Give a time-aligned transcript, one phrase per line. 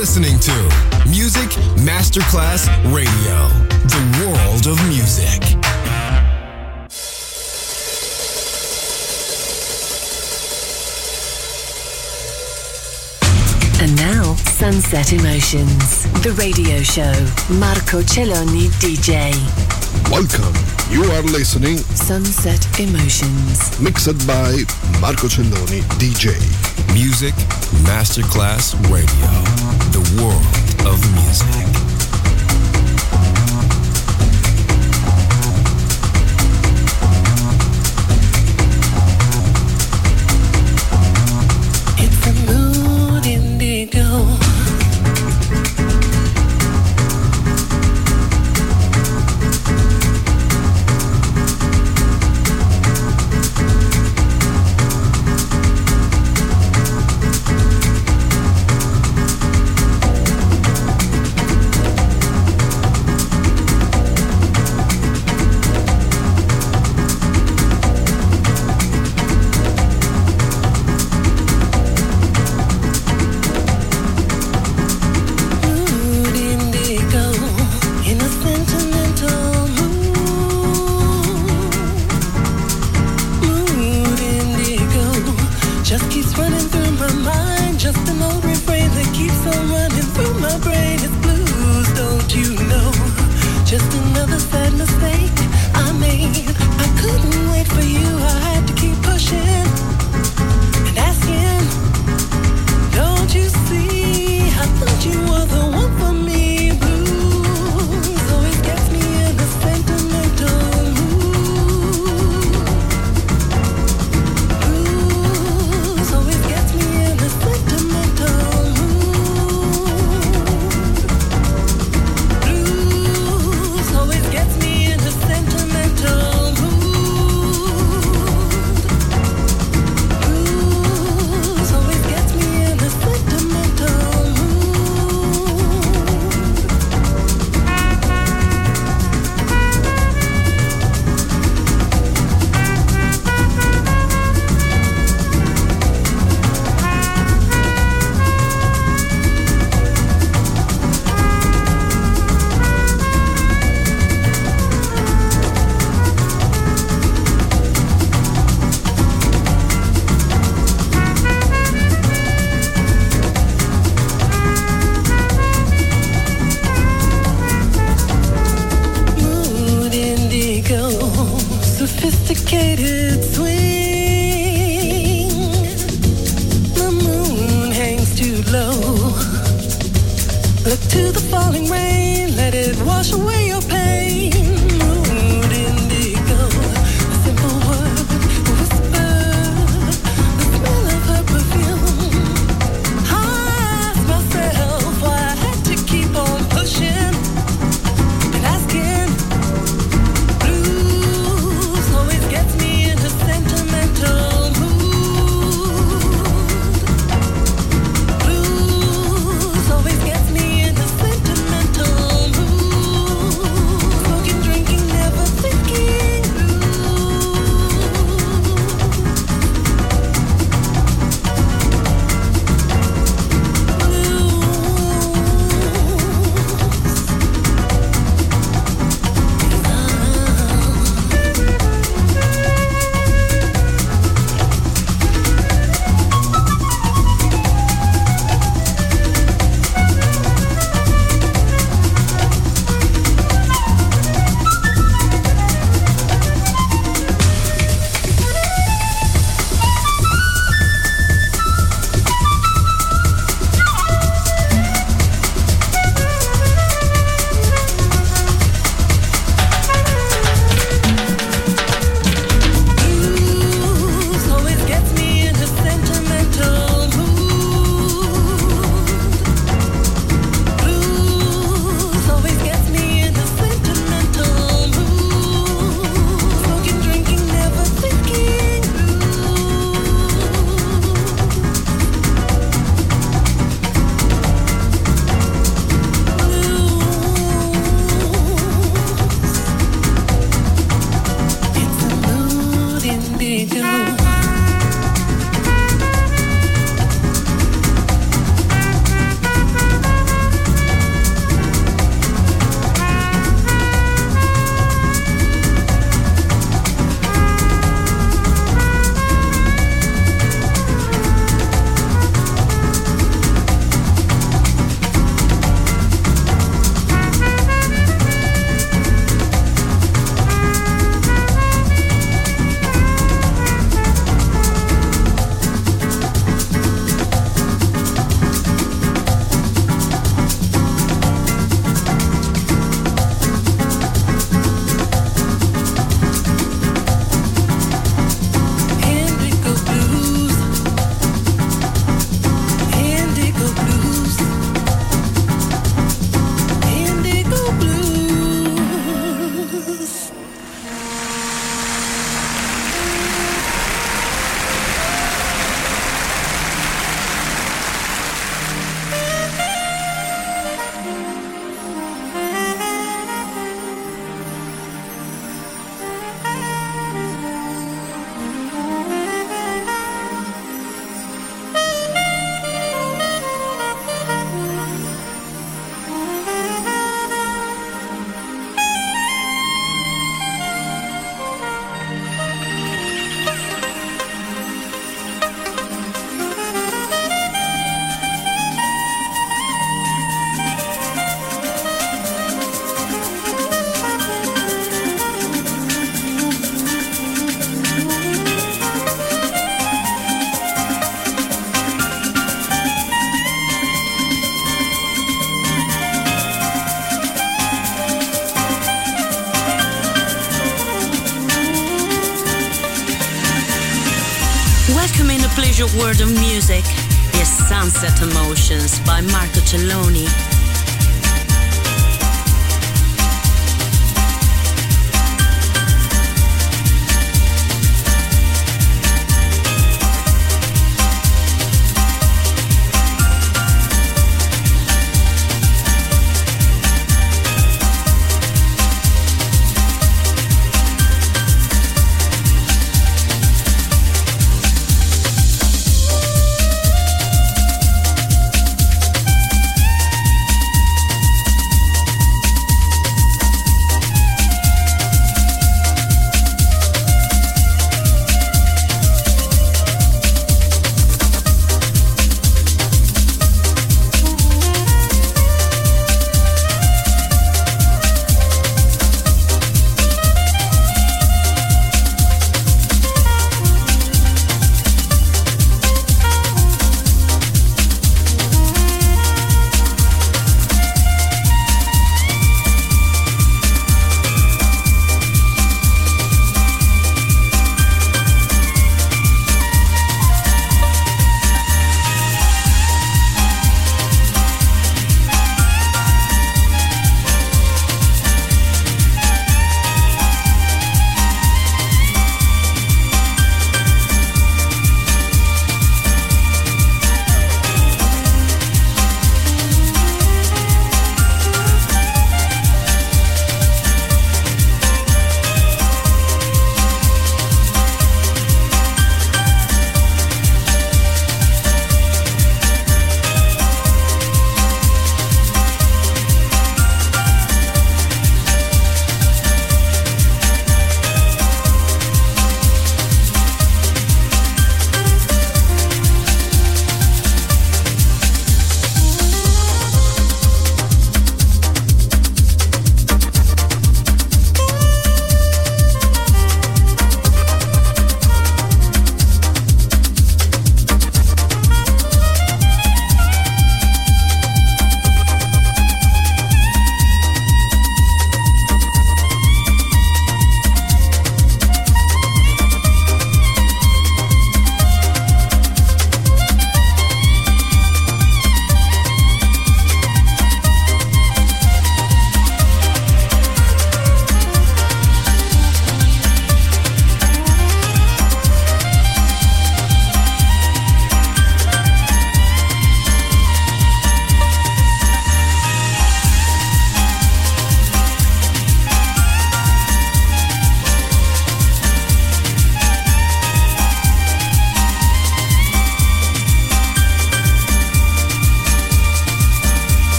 [0.00, 0.52] listening to
[1.10, 3.36] Music Masterclass Radio,
[3.84, 5.42] the world of music.
[13.82, 17.12] And now, Sunset Emotions, the radio show.
[17.58, 19.34] Marco Celloni DJ.
[20.10, 20.54] Welcome.
[20.90, 24.64] You are listening Sunset Emotions, mixed by
[24.98, 26.40] Marco Celloni DJ.
[26.94, 27.34] Music
[27.84, 29.79] Masterclass Radio
[30.18, 31.89] world of music.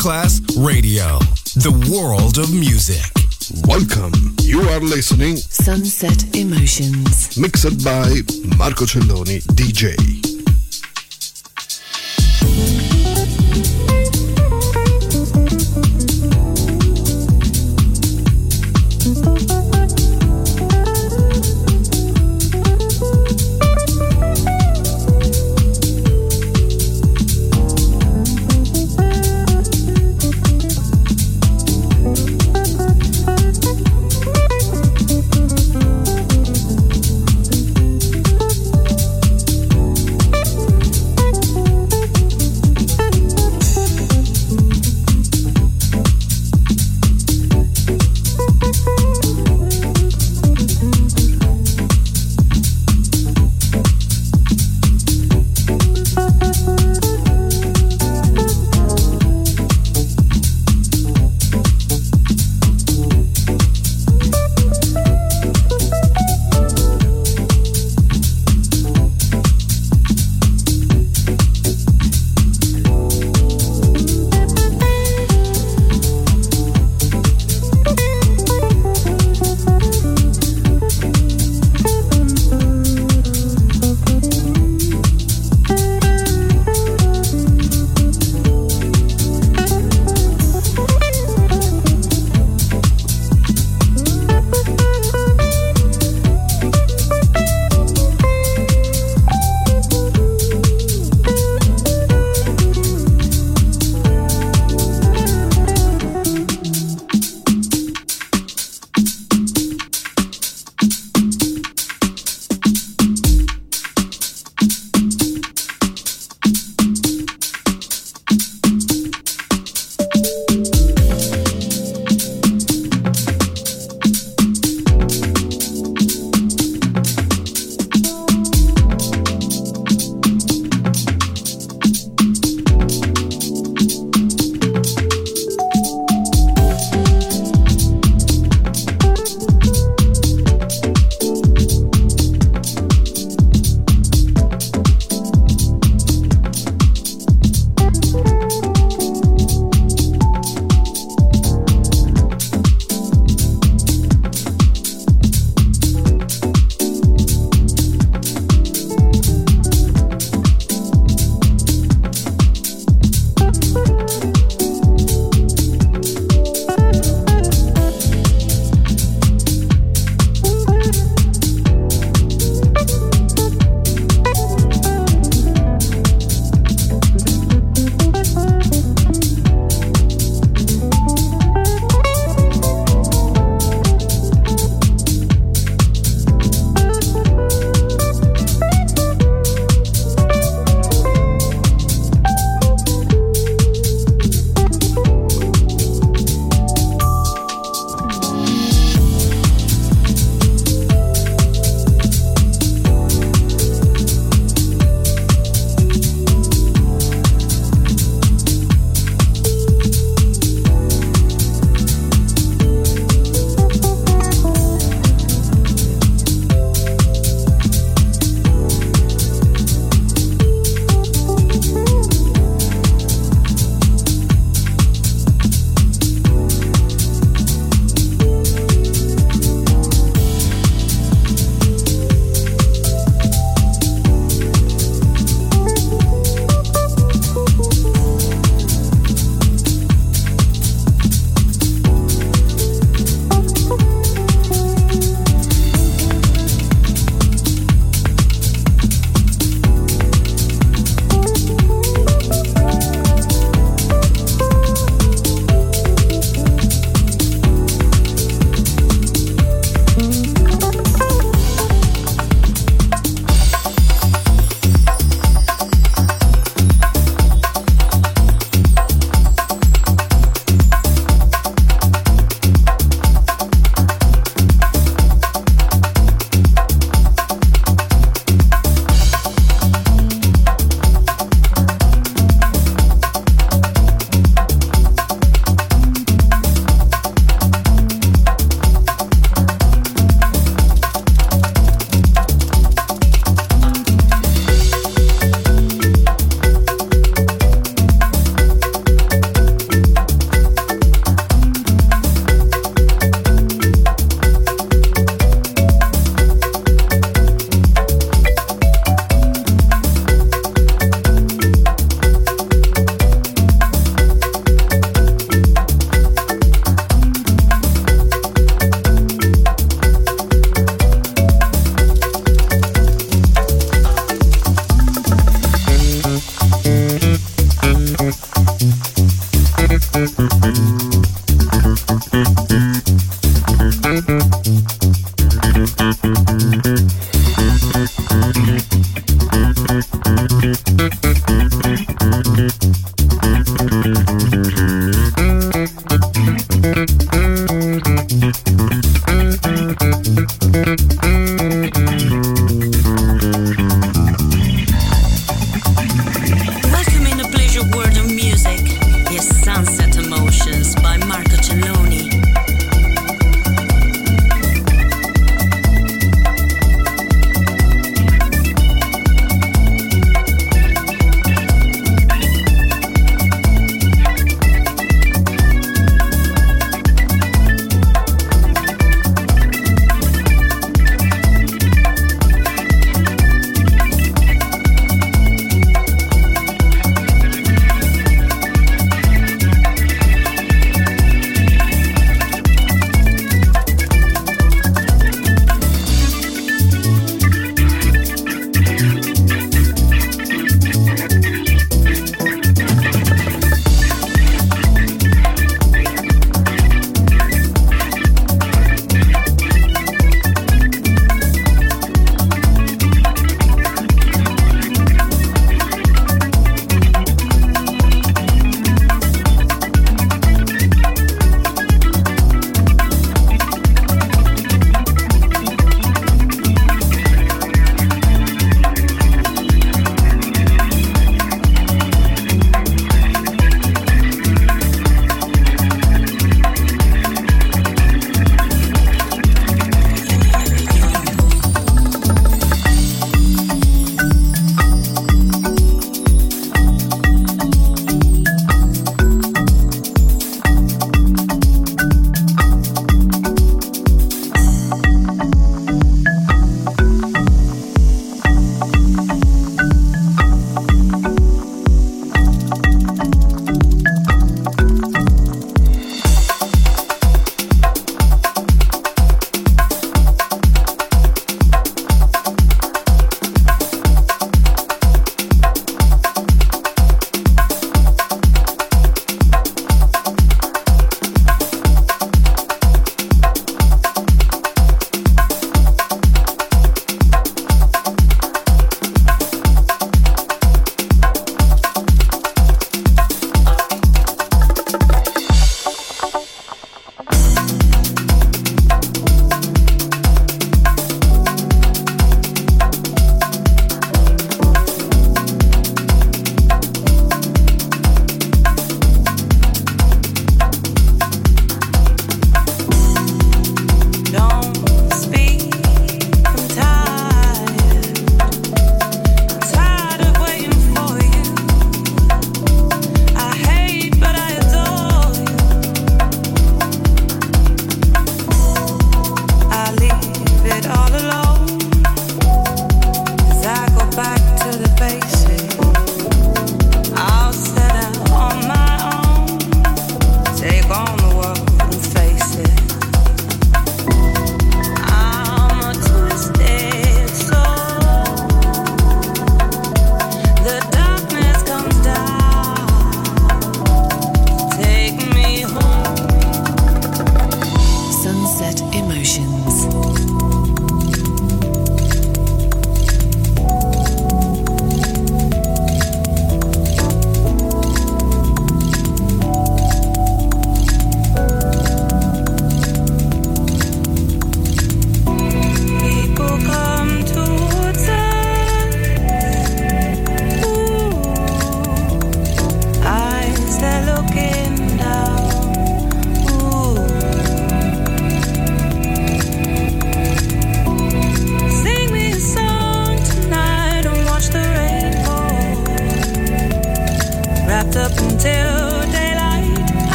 [0.00, 1.18] Masterclass Radio.
[1.56, 3.04] The world of music.
[3.66, 4.34] Welcome.
[4.40, 7.36] You are listening Sunset Emotions.
[7.36, 8.20] mixed by
[8.56, 10.19] Marco Celloni DJ.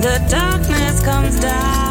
[0.00, 1.89] The darkness comes down.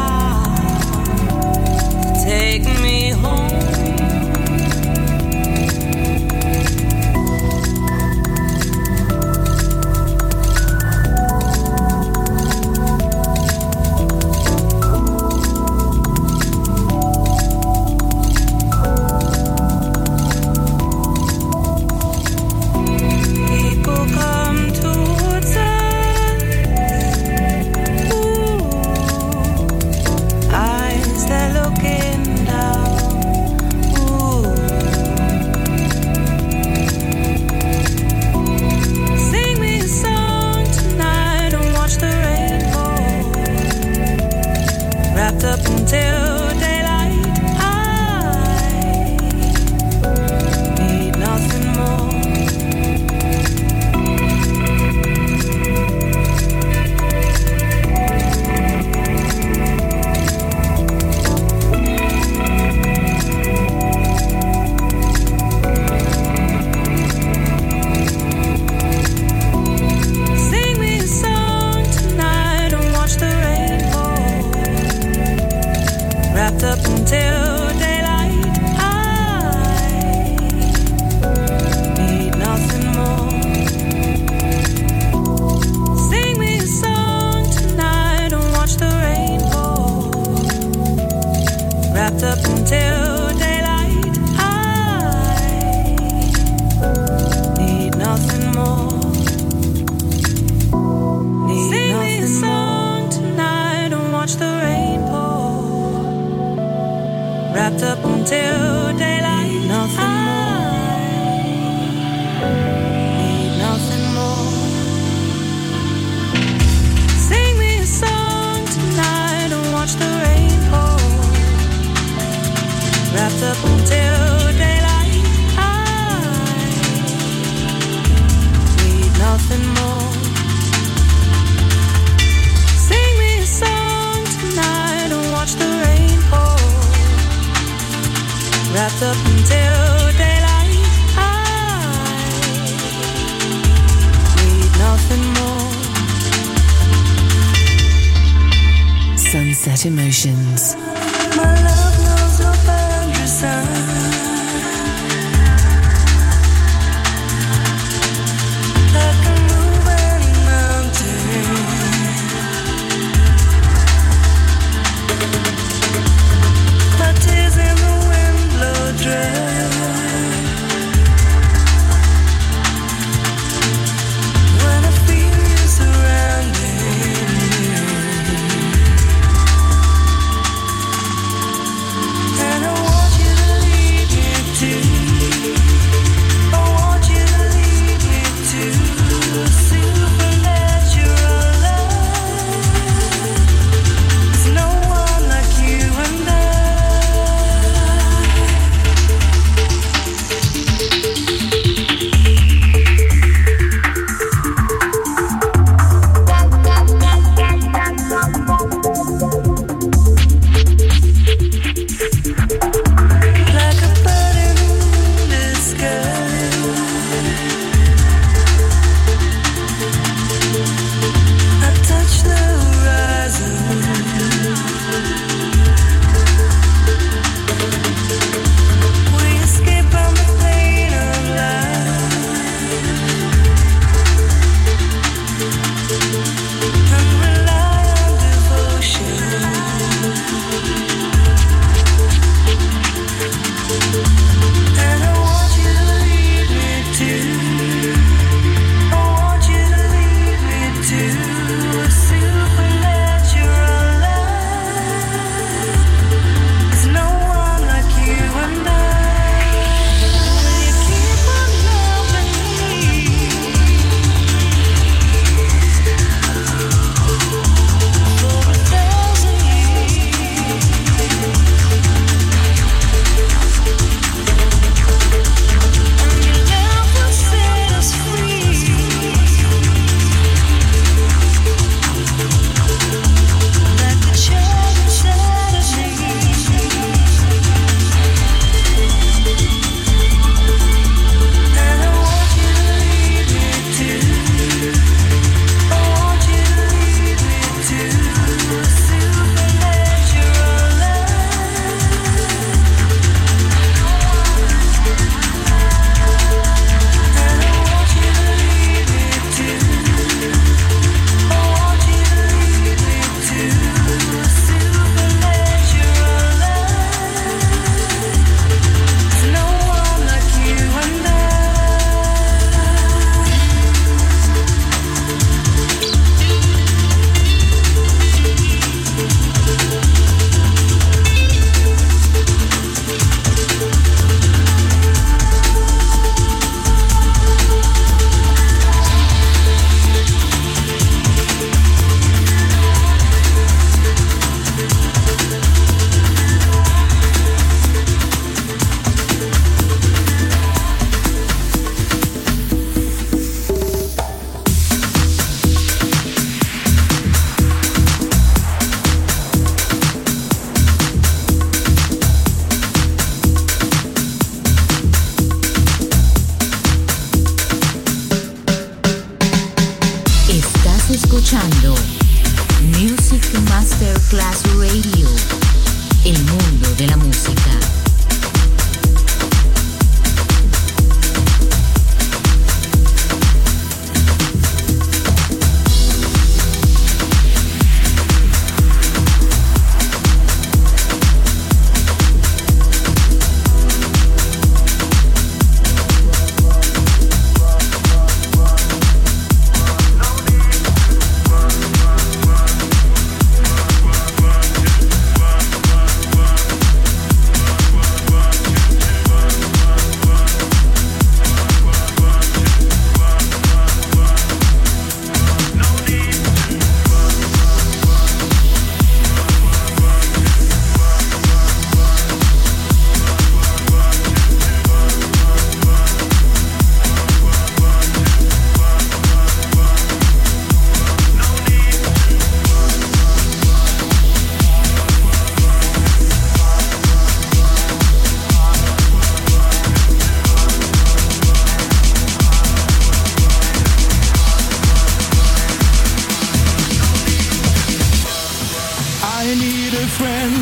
[449.22, 450.34] I need a friend.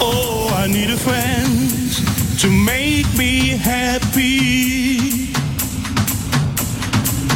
[0.00, 1.68] Oh, I need a friend
[2.38, 5.32] to make me happy.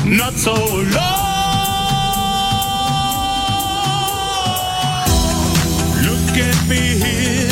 [0.08, 0.92] Not so alone.
[6.06, 7.51] Look at me here.